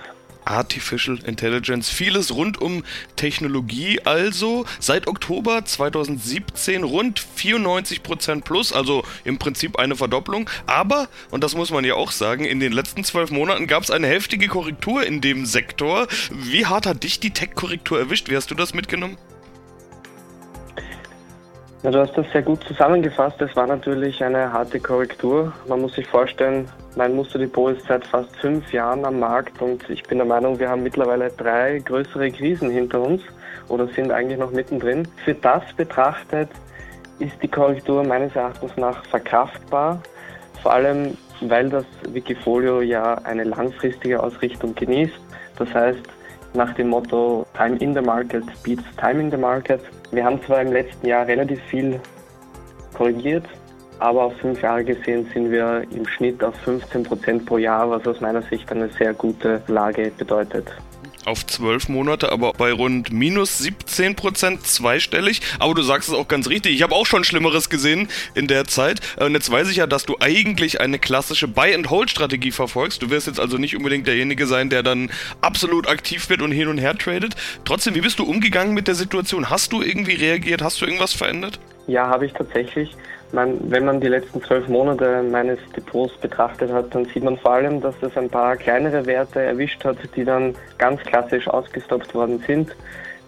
Artificial 0.46 1.20
Intelligence. 1.26 1.90
Vieles 1.90 2.36
rund 2.36 2.62
um 2.62 2.84
Technologie 3.16 4.02
also. 4.04 4.66
Seit 4.80 5.08
Oktober 5.08 5.64
2017 5.66 6.84
rund 6.84 7.20
94% 7.20 8.44
plus, 8.44 8.74
also 8.74 9.04
im 9.24 9.38
Prinzip 9.38 9.78
eine 9.80 9.96
Verdopplung. 9.96 10.50
Aber, 10.66 11.08
und 11.30 11.44
das 11.44 11.56
muss 11.56 11.72
man 11.72 11.84
ja 11.86 11.96
auch 11.96 12.12
sagen, 12.12 12.46
in 12.46 12.60
den 12.60 12.72
letzten 12.72 13.04
zwölf 13.04 13.32
Monaten 13.32 13.68
gab 13.68 13.84
es 13.84 13.92
eine 13.92 14.08
heftige 14.08 14.48
Korrektur 14.48 15.06
in 15.06 15.22
dem 15.22 15.46
Sektor. 15.46 16.08
Wie 16.32 16.66
hart 16.66 16.86
hat 16.86 17.04
dich 17.04 17.20
die 17.20 17.32
Tech-Korrektur 17.32 18.00
erwischt? 18.00 18.30
Wie 18.30 18.36
hast 18.36 18.52
du 18.52 18.56
das 18.56 18.74
mitgenommen? 18.74 19.18
Ja, 21.84 21.90
du 21.90 22.00
hast 22.00 22.16
das 22.16 22.28
sehr 22.32 22.44
gut 22.44 22.64
zusammengefasst. 22.66 23.42
Es 23.42 23.56
war 23.56 23.66
natürlich 23.66 24.24
eine 24.24 24.54
harte 24.54 24.80
Korrektur. 24.80 25.52
Man 25.68 25.82
muss 25.82 25.96
sich 25.96 26.08
vorstellen, 26.08 26.70
mein 26.96 27.16
Musterdepot 27.16 27.78
ist 27.78 27.88
seit 27.88 28.06
fast 28.06 28.36
fünf 28.38 28.72
Jahren 28.74 29.06
am 29.06 29.20
Markt 29.20 29.62
und 29.62 29.90
ich 29.90 30.04
bin 30.04 30.18
der 30.18 30.28
Meinung, 30.28 30.60
wir 30.60 30.70
haben 30.70 30.84
mittlerweile 30.84 31.30
drei 31.30 31.80
größere 31.80 32.32
Krisen 32.32 32.70
hinter 32.70 33.02
uns 33.02 33.22
oder 33.70 33.88
sind 33.88 34.12
eigentlich 34.12 34.40
noch 34.40 34.52
mittendrin. 34.52 35.08
Für 35.24 35.34
das 35.34 35.64
betrachtet 35.78 36.50
ist 37.20 37.42
die 37.42 37.48
Korrektur 37.48 38.04
meines 38.04 38.36
Erachtens 38.36 38.76
nach 38.78 39.06
verkraftbar, 39.06 40.02
vor 40.62 40.74
allem 40.74 41.18
weil 41.42 41.70
das 41.70 41.86
Wikifolio 42.10 42.82
ja 42.82 43.16
eine 43.24 43.44
langfristige 43.46 44.22
Ausrichtung 44.22 44.76
genießt. 44.76 45.20
Das 45.58 45.74
heißt, 45.74 46.04
nach 46.54 46.74
dem 46.74 46.90
Motto 46.90 47.46
Time 47.56 47.78
in 47.78 47.94
the 47.94 48.02
Market 48.02 48.44
beats 48.64 48.84
Time 48.98 49.22
in 49.22 49.32
the 49.32 49.38
Market. 49.38 49.82
Wir 50.12 50.26
haben 50.26 50.42
zwar 50.44 50.62
im 50.62 50.72
letzten 50.72 51.08
Jahr 51.08 51.26
relativ 51.26 51.62
viel 51.64 52.00
korrigiert, 52.94 53.46
aber 54.02 54.24
auf 54.24 54.38
fünf 54.38 54.62
Jahre 54.62 54.84
gesehen 54.84 55.30
sind 55.34 55.52
wir 55.52 55.84
im 55.92 56.08
Schnitt 56.08 56.44
auf 56.44 56.56
15 56.64 57.04
Prozent 57.04 57.46
pro 57.46 57.58
Jahr, 57.58 57.90
was 57.90 58.06
aus 58.08 58.20
meiner 58.20 58.42
Sicht 58.42 58.72
eine 58.72 58.90
sehr 58.90 59.14
gute 59.14 59.62
Lage 59.68 60.12
bedeutet 60.18 60.72
auf 61.26 61.46
zwölf 61.46 61.88
Monate, 61.88 62.32
aber 62.32 62.54
bei 62.54 62.72
rund 62.72 63.12
minus 63.12 63.60
17 63.60 64.16
Prozent 64.16 64.66
zweistellig. 64.66 65.42
Aber 65.60 65.76
du 65.76 65.84
sagst 65.84 66.10
es 66.10 66.16
auch 66.16 66.28
ganz 66.28 66.50
richtig. 66.50 66.74
Ich 66.74 66.82
habe 66.82 66.96
auch 66.96 67.06
schon 67.06 67.24
Schlimmeres 67.24 67.70
gesehen 67.70 68.08
in 68.34 68.48
der 68.48 68.66
Zeit. 68.66 69.02
Äh, 69.18 69.26
und 69.26 69.34
jetzt 69.34 69.52
weiß 69.52 69.70
ich 69.70 69.78
ja, 69.78 69.88
dass 69.88 70.06
du 70.06 70.16
eigentlich 70.20 70.82
eine 70.82 71.00
klassische 71.00 71.48
Buy-and-Hold-Strategie 71.48 72.52
verfolgst. 72.52 73.02
Du 73.02 73.10
wirst 73.10 73.28
jetzt 73.28 73.40
also 73.40 73.58
nicht 73.58 73.78
unbedingt 73.78 74.08
derjenige 74.08 74.48
sein, 74.48 74.70
der 74.72 74.82
dann 74.84 75.12
absolut 75.42 75.88
aktiv 75.88 76.28
wird 76.30 76.42
und 76.42 76.52
hin 76.52 76.68
und 76.68 76.80
her 76.80 76.98
tradet. 76.98 77.36
Trotzdem, 77.66 77.96
wie 77.96 78.02
bist 78.02 78.18
du 78.18 78.24
umgegangen 78.24 78.74
mit 78.74 78.88
der 78.88 78.96
Situation? 78.96 79.50
Hast 79.50 79.74
du 79.74 79.82
irgendwie 79.82 80.16
reagiert? 80.16 80.64
Hast 80.64 80.82
du 80.82 80.86
irgendwas 80.86 81.14
verändert? 81.14 81.60
Ja, 81.86 82.08
habe 82.08 82.26
ich 82.26 82.34
tatsächlich. 82.34 82.96
Man, 83.34 83.72
wenn 83.72 83.86
man 83.86 84.02
die 84.02 84.10
letzten 84.10 84.42
zwölf 84.42 84.68
Monate 84.68 85.24
meines 85.24 85.58
Depots 85.76 86.18
betrachtet 86.18 86.72
hat, 86.72 86.94
dann 86.94 87.06
sieht 87.06 87.24
man 87.24 87.38
vor 87.38 87.54
allem, 87.54 87.80
dass 87.80 87.96
es 88.02 88.18
ein 88.18 88.30
paar 88.30 88.58
kleinere 88.58 89.06
Werte 89.06 89.42
erwischt 89.42 89.86
hat, 89.86 89.98
die 90.16 90.26
dann 90.26 90.54
ganz 90.78 91.02
klassisch 91.02 91.48
ausgestoppt 91.48 92.14
worden 92.14 92.44
sind. 92.46 92.76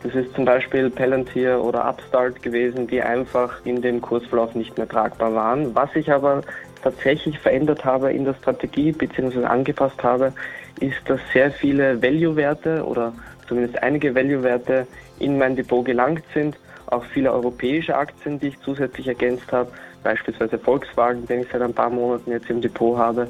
Das 0.04 0.14
ist 0.16 0.36
zum 0.36 0.44
Beispiel 0.44 0.90
Palantir 0.90 1.64
oder 1.64 1.88
Upstart 1.88 2.42
gewesen, 2.42 2.88
die 2.88 3.02
einfach 3.02 3.66
in 3.66 3.82
dem 3.82 4.02
Kursverlauf 4.02 4.54
nicht 4.54 4.78
mehr 4.78 4.90
tragbar 4.90 5.34
waren. 5.34 5.74
Was 5.74 5.96
ich 5.96 6.12
aber 6.12 6.42
tatsächlich 6.84 7.40
verändert 7.40 7.86
habe 7.86 8.12
in 8.12 8.26
der 8.26 8.34
Strategie 8.34 8.92
bzw. 8.92 9.46
angepasst 9.46 10.04
habe, 10.04 10.34
ist, 10.82 10.98
dass 11.06 11.22
sehr 11.32 11.52
viele 11.52 12.02
Value-Werte 12.02 12.84
oder 12.84 13.14
zumindest 13.48 13.82
einige 13.82 14.14
Value-Werte 14.14 14.86
in 15.20 15.38
mein 15.38 15.56
Depot 15.56 15.86
gelangt 15.86 16.26
sind. 16.34 16.58
Auch 16.88 17.06
viele 17.06 17.32
europäische 17.32 17.96
Aktien, 17.96 18.42
die 18.42 18.48
ich 18.48 18.60
zusätzlich 18.60 19.08
ergänzt 19.08 19.50
habe 19.54 19.72
beispielsweise 20.04 20.58
Volkswagen, 20.58 21.26
den 21.26 21.42
ich 21.42 21.48
seit 21.52 21.62
ein 21.62 21.74
paar 21.74 21.90
Monaten 21.90 22.32
jetzt 22.32 22.50
im 22.50 22.62
Depot 22.62 22.98
habe 22.98 23.28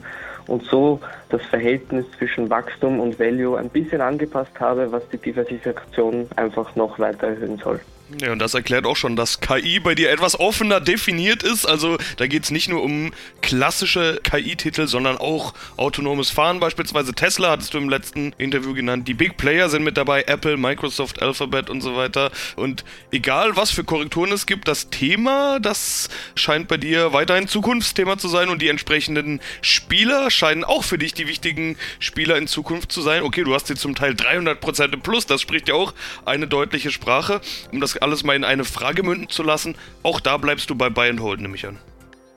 und 0.48 0.64
so 0.64 1.00
das 1.30 1.42
Verhältnis 1.46 2.06
zwischen 2.18 2.50
Wachstum 2.50 3.00
und 3.00 3.20
Value 3.20 3.58
ein 3.58 3.70
bisschen 3.70 4.02
angepasst 4.02 4.60
habe, 4.60 4.92
was 4.92 5.08
die 5.10 5.18
Diversifikation 5.18 6.28
einfach 6.36 6.76
noch 6.76 7.00
weiter 7.00 7.28
erhöhen 7.28 7.58
soll. 7.58 7.80
Ja, 8.22 8.32
und 8.32 8.40
das 8.40 8.54
erklärt 8.54 8.86
auch 8.86 8.96
schon, 8.96 9.16
dass 9.16 9.40
KI 9.40 9.80
bei 9.80 9.96
dir 9.96 10.12
etwas 10.12 10.40
offener 10.40 10.80
definiert 10.80 11.42
ist. 11.42 11.66
Also 11.66 11.98
da 12.18 12.28
geht 12.28 12.44
es 12.44 12.52
nicht 12.52 12.70
nur 12.70 12.84
um 12.84 13.12
klassische 13.42 14.20
KI-Titel, 14.24 14.88
sondern 14.88 15.18
auch 15.18 15.54
autonomes 15.78 16.30
Fahren. 16.30 16.60
Beispielsweise 16.60 17.14
Tesla 17.14 17.52
hattest 17.52 17.74
du 17.74 17.80
im 17.80 17.90
letzten 17.90 18.34
Interview 18.38 18.74
genannt. 18.74 19.08
Die 19.08 19.14
Big 19.14 19.38
Player 19.38 19.70
sind 19.70 19.84
mit 19.84 19.98
dabei, 19.98 20.24
Apple, 20.24 20.58
Microsoft, 20.58 21.22
Alphabet 21.22 21.70
und 21.70 21.82
so 21.82 21.96
weiter. 21.96 22.32
Und 22.56 22.84
egal, 23.12 23.56
was 23.56 23.72
für 23.72 23.84
Korrekturen 23.84 24.32
es 24.32 24.46
gibt, 24.46 24.68
das 24.68 24.90
Thema, 24.90 25.60
das 25.60 26.10
scheint 26.36 26.68
bei 26.68 26.78
dir 26.78 27.14
weiterhin 27.14 27.48
Zukunftsthema 27.48 28.18
zu 28.18 28.28
sein 28.28 28.50
und 28.50 28.62
die 28.62 28.70
entsprechenden 28.70 29.42
Spieler 29.62 30.30
scheinen 30.30 30.64
auch 30.64 30.84
für 30.84 30.98
dich 30.98 31.14
die 31.14 31.28
wichtigen 31.28 31.78
Spieler 32.00 32.38
in 32.38 32.48
Zukunft 32.48 32.92
zu 32.92 33.02
sein. 33.02 33.24
Okay, 33.24 33.44
du 33.44 33.54
hast 33.54 33.68
sie 33.68 33.76
zum 33.76 33.96
Teil 33.96 34.14
300% 34.14 34.94
im 34.94 35.02
Plus, 35.02 35.26
das 35.26 35.42
spricht 35.42 35.68
ja 35.70 35.76
auch 35.76 35.94
eine 36.26 36.48
deutliche 36.48 36.92
Sprache. 36.92 37.42
Um 37.72 37.82
das 37.82 38.03
alles 38.04 38.24
mal 38.24 38.36
in 38.36 38.44
eine 38.44 38.66
Frage 38.66 39.02
münden 39.02 39.30
zu 39.30 39.42
lassen. 39.42 39.76
Auch 40.04 40.20
da 40.20 40.38
bleibst 40.38 40.70
du 40.70 40.76
bei 40.76 40.90
Buy 40.90 41.10
and 41.10 41.22
Hold, 41.22 41.42
nehme 41.42 41.56
ich 41.56 41.66
an. 41.66 41.80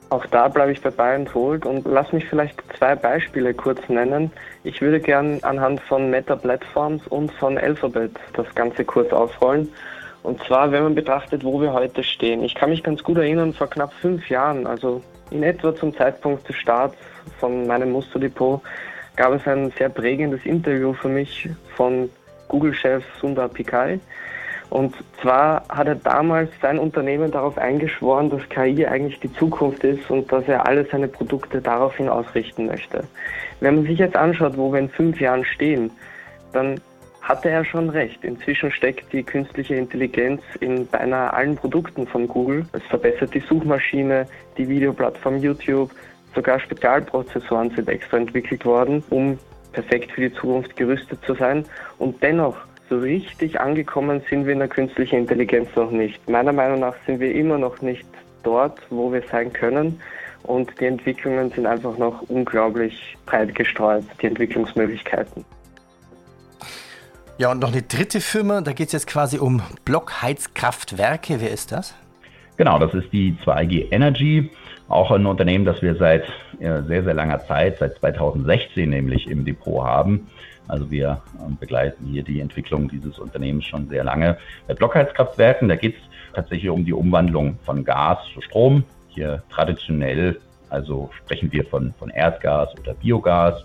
Auch 0.09 0.25
da 0.27 0.47
bleibe 0.47 0.71
ich 0.71 0.81
bei 0.81 0.89
Buy 0.89 1.15
and 1.15 1.33
Hold 1.33 1.65
und 1.65 1.85
lass 1.85 2.13
mich 2.13 2.25
vielleicht 2.29 2.63
zwei 2.77 2.95
Beispiele 2.95 3.53
kurz 3.53 3.89
nennen. 3.89 4.31
Ich 4.63 4.81
würde 4.81 5.01
gern 5.01 5.39
anhand 5.41 5.81
von 5.81 6.09
Meta 6.09 6.37
Platforms 6.37 7.05
und 7.07 7.29
von 7.33 7.57
Alphabet 7.57 8.11
das 8.33 8.47
Ganze 8.55 8.85
kurz 8.85 9.11
ausrollen. 9.11 9.69
Und 10.23 10.41
zwar, 10.45 10.71
wenn 10.71 10.83
man 10.83 10.95
betrachtet, 10.95 11.43
wo 11.43 11.61
wir 11.61 11.73
heute 11.73 12.03
stehen. 12.03 12.41
Ich 12.43 12.55
kann 12.55 12.69
mich 12.69 12.83
ganz 12.83 13.03
gut 13.03 13.17
erinnern, 13.17 13.53
vor 13.53 13.69
knapp 13.69 13.93
fünf 13.93 14.29
Jahren, 14.29 14.65
also 14.65 15.01
in 15.29 15.43
etwa 15.43 15.75
zum 15.75 15.93
Zeitpunkt 15.95 16.47
des 16.47 16.55
Starts 16.55 16.97
von 17.39 17.67
meinem 17.67 17.91
Musterdepot, 17.91 18.61
gab 19.17 19.33
es 19.33 19.45
ein 19.45 19.71
sehr 19.77 19.89
prägendes 19.89 20.45
Interview 20.45 20.93
für 20.93 21.09
mich 21.09 21.49
von 21.75 22.09
Google-Chef 22.47 23.03
Sundar 23.19 23.49
Pichai, 23.49 23.99
und 24.69 24.95
zwar 25.21 25.63
hat 25.69 25.87
er 25.87 25.95
damals 25.95 26.49
sein 26.61 26.77
Unternehmen 26.77 27.31
darauf 27.31 27.57
eingeschworen, 27.57 28.29
dass 28.29 28.47
KI 28.49 28.85
eigentlich 28.85 29.19
die 29.19 29.31
Zukunft 29.33 29.83
ist 29.83 30.09
und 30.11 30.31
dass 30.31 30.47
er 30.47 30.67
alle 30.67 30.85
seine 30.85 31.07
Produkte 31.07 31.61
daraufhin 31.61 32.09
ausrichten 32.09 32.65
möchte. 32.65 33.03
Wenn 33.59 33.75
man 33.75 33.85
sich 33.85 33.99
jetzt 33.99 34.15
anschaut, 34.15 34.57
wo 34.57 34.71
wir 34.71 34.79
in 34.79 34.89
fünf 34.89 35.19
Jahren 35.19 35.45
stehen, 35.45 35.91
dann 36.51 36.79
hatte 37.21 37.49
er 37.49 37.65
schon 37.65 37.89
recht. 37.89 38.23
Inzwischen 38.23 38.71
steckt 38.71 39.11
die 39.11 39.23
künstliche 39.23 39.75
Intelligenz 39.75 40.41
in 40.59 40.87
beinahe 40.87 41.33
allen 41.33 41.55
Produkten 41.55 42.07
von 42.07 42.27
Google. 42.27 42.65
Es 42.71 42.83
verbessert 42.83 43.33
die 43.33 43.41
Suchmaschine, 43.41 44.27
die 44.57 44.67
Videoplattform 44.67 45.37
YouTube, 45.37 45.91
sogar 46.35 46.59
Spezialprozessoren 46.59 47.71
sind 47.71 47.89
extra 47.89 48.17
entwickelt 48.17 48.63
worden, 48.65 49.03
um 49.09 49.37
perfekt 49.73 50.11
für 50.11 50.21
die 50.29 50.33
Zukunft 50.33 50.75
gerüstet 50.75 51.19
zu 51.25 51.33
sein. 51.33 51.65
Und 51.97 52.21
dennoch 52.23 52.66
so 52.89 52.99
richtig 52.99 53.59
angekommen 53.59 54.21
sind 54.29 54.45
wir 54.45 54.53
in 54.53 54.59
der 54.59 54.67
künstlichen 54.67 55.19
Intelligenz 55.19 55.69
noch 55.75 55.91
nicht. 55.91 56.29
Meiner 56.29 56.53
Meinung 56.53 56.79
nach 56.79 56.95
sind 57.05 57.19
wir 57.19 57.33
immer 57.33 57.57
noch 57.57 57.81
nicht 57.81 58.07
dort, 58.43 58.79
wo 58.89 59.11
wir 59.11 59.23
sein 59.29 59.51
können. 59.51 59.99
Und 60.43 60.71
die 60.79 60.85
Entwicklungen 60.85 61.51
sind 61.51 61.65
einfach 61.65 61.97
noch 61.97 62.21
unglaublich 62.29 63.17
breit 63.25 63.53
gestreut, 63.55 64.05
die 64.21 64.27
Entwicklungsmöglichkeiten. 64.27 65.43
Ja, 67.37 67.51
und 67.51 67.59
noch 67.59 67.71
eine 67.71 67.83
dritte 67.83 68.21
Firma, 68.21 68.61
da 68.61 68.71
geht 68.71 68.87
es 68.87 68.93
jetzt 68.93 69.07
quasi 69.07 69.37
um 69.37 69.61
Blockheizkraftwerke. 69.85 71.39
Wer 71.39 71.51
ist 71.51 71.71
das? 71.71 71.93
Genau, 72.55 72.79
das 72.79 72.93
ist 72.95 73.13
die 73.13 73.35
2G 73.45 73.91
Energy, 73.91 74.49
auch 74.87 75.11
ein 75.11 75.25
Unternehmen, 75.25 75.63
das 75.63 75.81
wir 75.83 75.95
seit 75.95 76.23
sehr, 76.59 77.03
sehr 77.03 77.13
langer 77.13 77.45
Zeit, 77.45 77.77
seit 77.77 77.95
2016 77.97 78.89
nämlich 78.89 79.29
im 79.29 79.45
Depot 79.45 79.83
haben. 79.83 80.27
Also 80.67 80.89
wir 80.91 81.21
ähm, 81.45 81.57
begleiten 81.59 82.05
hier 82.05 82.23
die 82.23 82.39
Entwicklung 82.39 82.89
dieses 82.89 83.19
Unternehmens 83.19 83.65
schon 83.65 83.87
sehr 83.87 84.03
lange. 84.03 84.37
Bei 84.67 84.73
Blockheizkraftwerken, 84.73 85.69
da 85.69 85.75
geht 85.75 85.95
es 85.95 86.01
tatsächlich 86.33 86.69
um 86.69 86.85
die 86.85 86.93
Umwandlung 86.93 87.57
von 87.63 87.83
Gas 87.83 88.19
zu 88.33 88.41
Strom. 88.41 88.83
Hier 89.09 89.43
traditionell, 89.49 90.39
also 90.69 91.09
sprechen 91.17 91.51
wir 91.51 91.65
von, 91.65 91.93
von 91.97 92.09
Erdgas 92.09 92.69
oder 92.79 92.93
Biogas, 92.93 93.63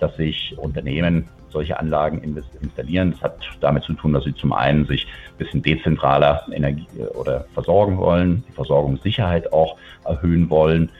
dass 0.00 0.16
sich 0.16 0.56
Unternehmen 0.58 1.28
solche 1.50 1.78
Anlagen 1.78 2.20
installieren. 2.60 3.12
Das 3.12 3.22
hat 3.22 3.38
damit 3.60 3.84
zu 3.84 3.94
tun, 3.94 4.12
dass 4.12 4.24
sie 4.24 4.34
zum 4.34 4.52
einen 4.52 4.86
sich 4.86 5.06
ein 5.06 5.38
bisschen 5.38 5.62
dezentraler 5.62 6.44
Energie 6.52 6.86
äh, 6.98 7.04
oder 7.16 7.46
versorgen 7.54 7.98
wollen, 7.98 8.44
die 8.48 8.52
Versorgungssicherheit 8.52 9.52
auch 9.52 9.76
erhöhen 10.04 10.50
wollen 10.50 10.90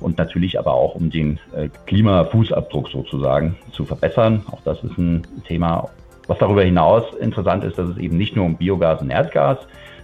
und 0.00 0.18
natürlich 0.18 0.58
aber 0.58 0.74
auch 0.74 0.94
um 0.94 1.10
den 1.10 1.38
äh, 1.54 1.68
Klimafußabdruck 1.86 2.88
sozusagen 2.88 3.56
zu 3.72 3.84
verbessern. 3.84 4.44
Auch 4.50 4.60
das 4.64 4.82
ist 4.82 4.98
ein 4.98 5.26
Thema. 5.46 5.88
Was 6.26 6.38
darüber 6.38 6.62
hinaus 6.62 7.04
interessant 7.20 7.64
ist, 7.64 7.78
dass 7.78 7.88
es 7.88 7.98
eben 7.98 8.16
nicht 8.16 8.34
nur 8.34 8.46
um 8.46 8.56
Biogas 8.56 9.02
und 9.02 9.10
Erdgas 9.10 9.58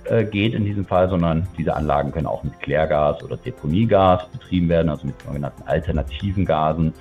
äh, 0.04 0.24
geht 0.24 0.54
in 0.54 0.64
diesem 0.64 0.84
Fall, 0.84 1.08
sondern 1.08 1.46
diese 1.56 1.74
Anlagen 1.74 2.12
können 2.12 2.26
auch 2.26 2.42
mit 2.42 2.58
Klärgas 2.60 3.22
oder 3.22 3.36
Deponiegas 3.36 4.26
betrieben 4.28 4.68
werden, 4.68 4.88
also 4.90 5.06
mit 5.06 5.20
sogenannten 5.22 5.62
alternativen 5.66 6.44
Gasen. 6.44 6.92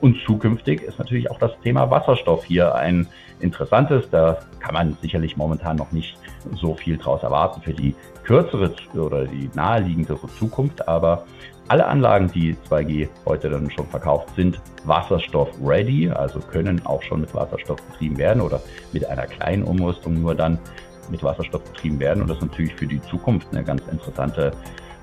Und 0.00 0.16
zukünftig 0.24 0.82
ist 0.82 0.98
natürlich 0.98 1.30
auch 1.30 1.38
das 1.38 1.58
Thema 1.62 1.90
Wasserstoff 1.90 2.44
hier 2.44 2.74
ein 2.74 3.08
interessantes. 3.40 4.08
Da 4.10 4.38
kann 4.60 4.74
man 4.74 4.96
sicherlich 5.00 5.36
momentan 5.36 5.76
noch 5.76 5.92
nicht 5.92 6.16
so 6.54 6.74
viel 6.74 6.98
draus 6.98 7.22
erwarten 7.22 7.62
für 7.62 7.72
die 7.72 7.94
kürzere 8.22 8.72
oder 8.94 9.26
die 9.26 9.50
naheliegendere 9.54 10.28
Zukunft. 10.38 10.86
Aber 10.86 11.24
alle 11.68 11.86
Anlagen, 11.86 12.30
die 12.32 12.56
2G 12.68 13.08
heute 13.26 13.50
dann 13.50 13.70
schon 13.70 13.86
verkauft 13.86 14.34
sind, 14.36 14.60
Wasserstoff-ready, 14.84 16.10
also 16.10 16.40
können 16.40 16.84
auch 16.86 17.02
schon 17.02 17.20
mit 17.20 17.34
Wasserstoff 17.34 17.80
betrieben 17.90 18.16
werden 18.16 18.40
oder 18.40 18.60
mit 18.92 19.04
einer 19.06 19.26
kleinen 19.26 19.62
Umrüstung 19.62 20.20
nur 20.20 20.34
dann 20.34 20.58
mit 21.10 21.22
Wasserstoff 21.22 21.62
betrieben 21.64 22.00
werden. 22.00 22.22
Und 22.22 22.28
das 22.28 22.38
ist 22.38 22.44
natürlich 22.44 22.74
für 22.74 22.86
die 22.86 23.00
Zukunft 23.02 23.48
eine 23.52 23.62
ganz 23.62 23.82
interessante 23.88 24.52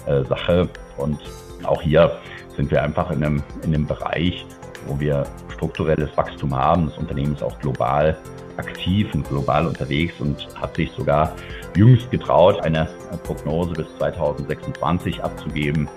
äh, 0.07 0.23
Sache. 0.23 0.69
Und 0.97 1.19
auch 1.63 1.81
hier 1.81 2.11
sind 2.55 2.71
wir 2.71 2.81
einfach 2.81 3.11
in 3.11 3.23
einem, 3.23 3.43
in 3.63 3.73
einem 3.73 3.85
Bereich, 3.85 4.45
wo 4.87 4.99
wir 4.99 5.23
strukturelles 5.53 6.15
Wachstum 6.17 6.55
haben. 6.55 6.87
Das 6.87 6.97
Unternehmen 6.97 7.33
ist 7.33 7.43
auch 7.43 7.57
global 7.59 8.17
aktiv 8.57 9.13
und 9.13 9.27
global 9.27 9.67
unterwegs 9.67 10.13
und 10.19 10.47
hat 10.55 10.75
sich 10.75 10.91
sogar 10.91 11.35
jüngst 11.75 12.09
getraut, 12.11 12.59
eine 12.61 12.87
Prognose 13.23 13.73
bis 13.73 13.87
2026 13.97 15.23
abzugeben. 15.23 15.89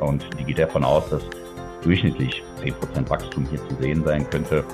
Und 0.00 0.24
die 0.38 0.44
geht 0.44 0.58
davon 0.58 0.84
aus, 0.84 1.08
dass 1.10 1.22
durchschnittlich 1.82 2.42
10% 2.62 3.10
Wachstum 3.10 3.46
hier 3.50 3.58
zu 3.68 3.74
sehen 3.80 4.04
sein 4.04 4.28
könnte 4.30 4.64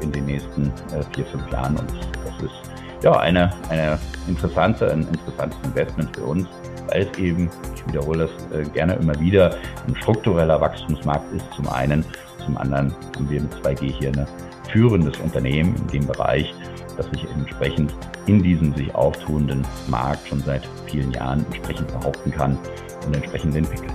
in 0.00 0.12
den 0.12 0.26
nächsten 0.26 0.72
äh, 0.92 1.02
vier, 1.14 1.26
fünf 1.26 1.50
Jahren. 1.50 1.76
Und 1.76 1.90
das 2.24 2.44
ist 2.44 2.74
ja, 3.02 3.12
eine, 3.12 3.52
eine 3.68 3.98
interessante, 4.26 4.90
ein 4.90 5.06
interessantes 5.08 5.58
Investment 5.64 6.16
für 6.16 6.24
uns, 6.24 6.48
weil 6.88 7.02
es 7.02 7.18
eben, 7.18 7.50
ich 7.74 7.86
wiederhole 7.86 8.26
das 8.26 8.58
äh, 8.58 8.68
gerne 8.70 8.94
immer 8.94 9.18
wieder, 9.20 9.56
ein 9.86 9.96
struktureller 9.96 10.60
Wachstumsmarkt 10.60 11.32
ist 11.34 11.44
zum 11.54 11.68
einen. 11.68 12.04
Zum 12.44 12.56
anderen 12.56 12.94
haben 13.14 13.30
wir 13.30 13.42
mit 13.42 13.52
2G 13.54 13.92
hier 13.98 14.08
ein 14.10 14.26
führendes 14.70 15.16
Unternehmen 15.18 15.74
in 15.76 15.86
dem 15.88 16.06
Bereich, 16.06 16.52
das 16.96 17.06
sich 17.10 17.24
entsprechend 17.30 17.94
in 18.26 18.42
diesem 18.42 18.74
sich 18.74 18.94
auftuenden 18.94 19.66
Markt 19.88 20.26
schon 20.28 20.40
seit 20.40 20.62
vielen 20.86 21.12
Jahren 21.12 21.44
entsprechend 21.46 21.88
behaupten 21.88 22.30
kann 22.30 22.58
und 23.06 23.14
entsprechend 23.14 23.54
entwickelt. 23.54 23.92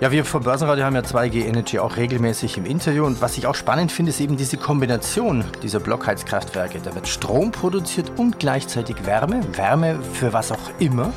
Ja, 0.00 0.10
wir 0.10 0.24
vom 0.24 0.42
Börsenradio 0.42 0.84
haben 0.84 0.96
ja 0.96 1.02
2G 1.02 1.46
Energy 1.46 1.78
auch 1.78 1.96
regelmäßig 1.96 2.58
im 2.58 2.66
Interview 2.66 3.04
und 3.04 3.22
was 3.22 3.38
ich 3.38 3.46
auch 3.46 3.54
spannend 3.54 3.92
finde, 3.92 4.10
ist 4.10 4.20
eben 4.20 4.36
diese 4.36 4.56
Kombination 4.56 5.44
dieser 5.62 5.78
Blockheizkraftwerke. 5.78 6.80
Da 6.82 6.94
wird 6.96 7.06
Strom 7.06 7.52
produziert 7.52 8.10
und 8.18 8.40
gleichzeitig 8.40 9.06
Wärme. 9.06 9.40
Wärme 9.56 10.02
für 10.02 10.32
was 10.32 10.50
auch 10.50 10.80
immer. 10.80 11.12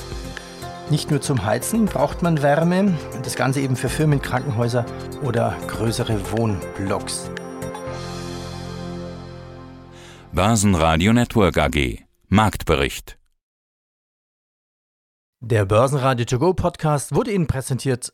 Nicht 0.91 1.10
nur 1.10 1.22
zum 1.22 1.43
Heizen 1.43 1.86
braucht 1.86 2.22
man 2.22 2.43
Wärme, 2.43 2.96
das 3.24 3.36
Ganze 3.36 3.62
eben 3.62 3.75
für 3.75 3.89
Firmen, 3.89 4.22
Krankenhäuser 4.22 4.86
oder 5.24 5.55
größere 5.67 6.31
Wohnblocks. 6.31 7.31
Börsenradio 10.31 11.13
Network 11.13 11.57
AG 11.57 12.03
Marktbericht 12.27 13.17
Der 15.39 15.65
Börsenradio 15.65 16.25
To 16.25 16.38
Go 16.38 16.53
Podcast 16.53 17.15
wurde 17.15 17.31
Ihnen 17.31 17.48
präsentiert 17.48 18.13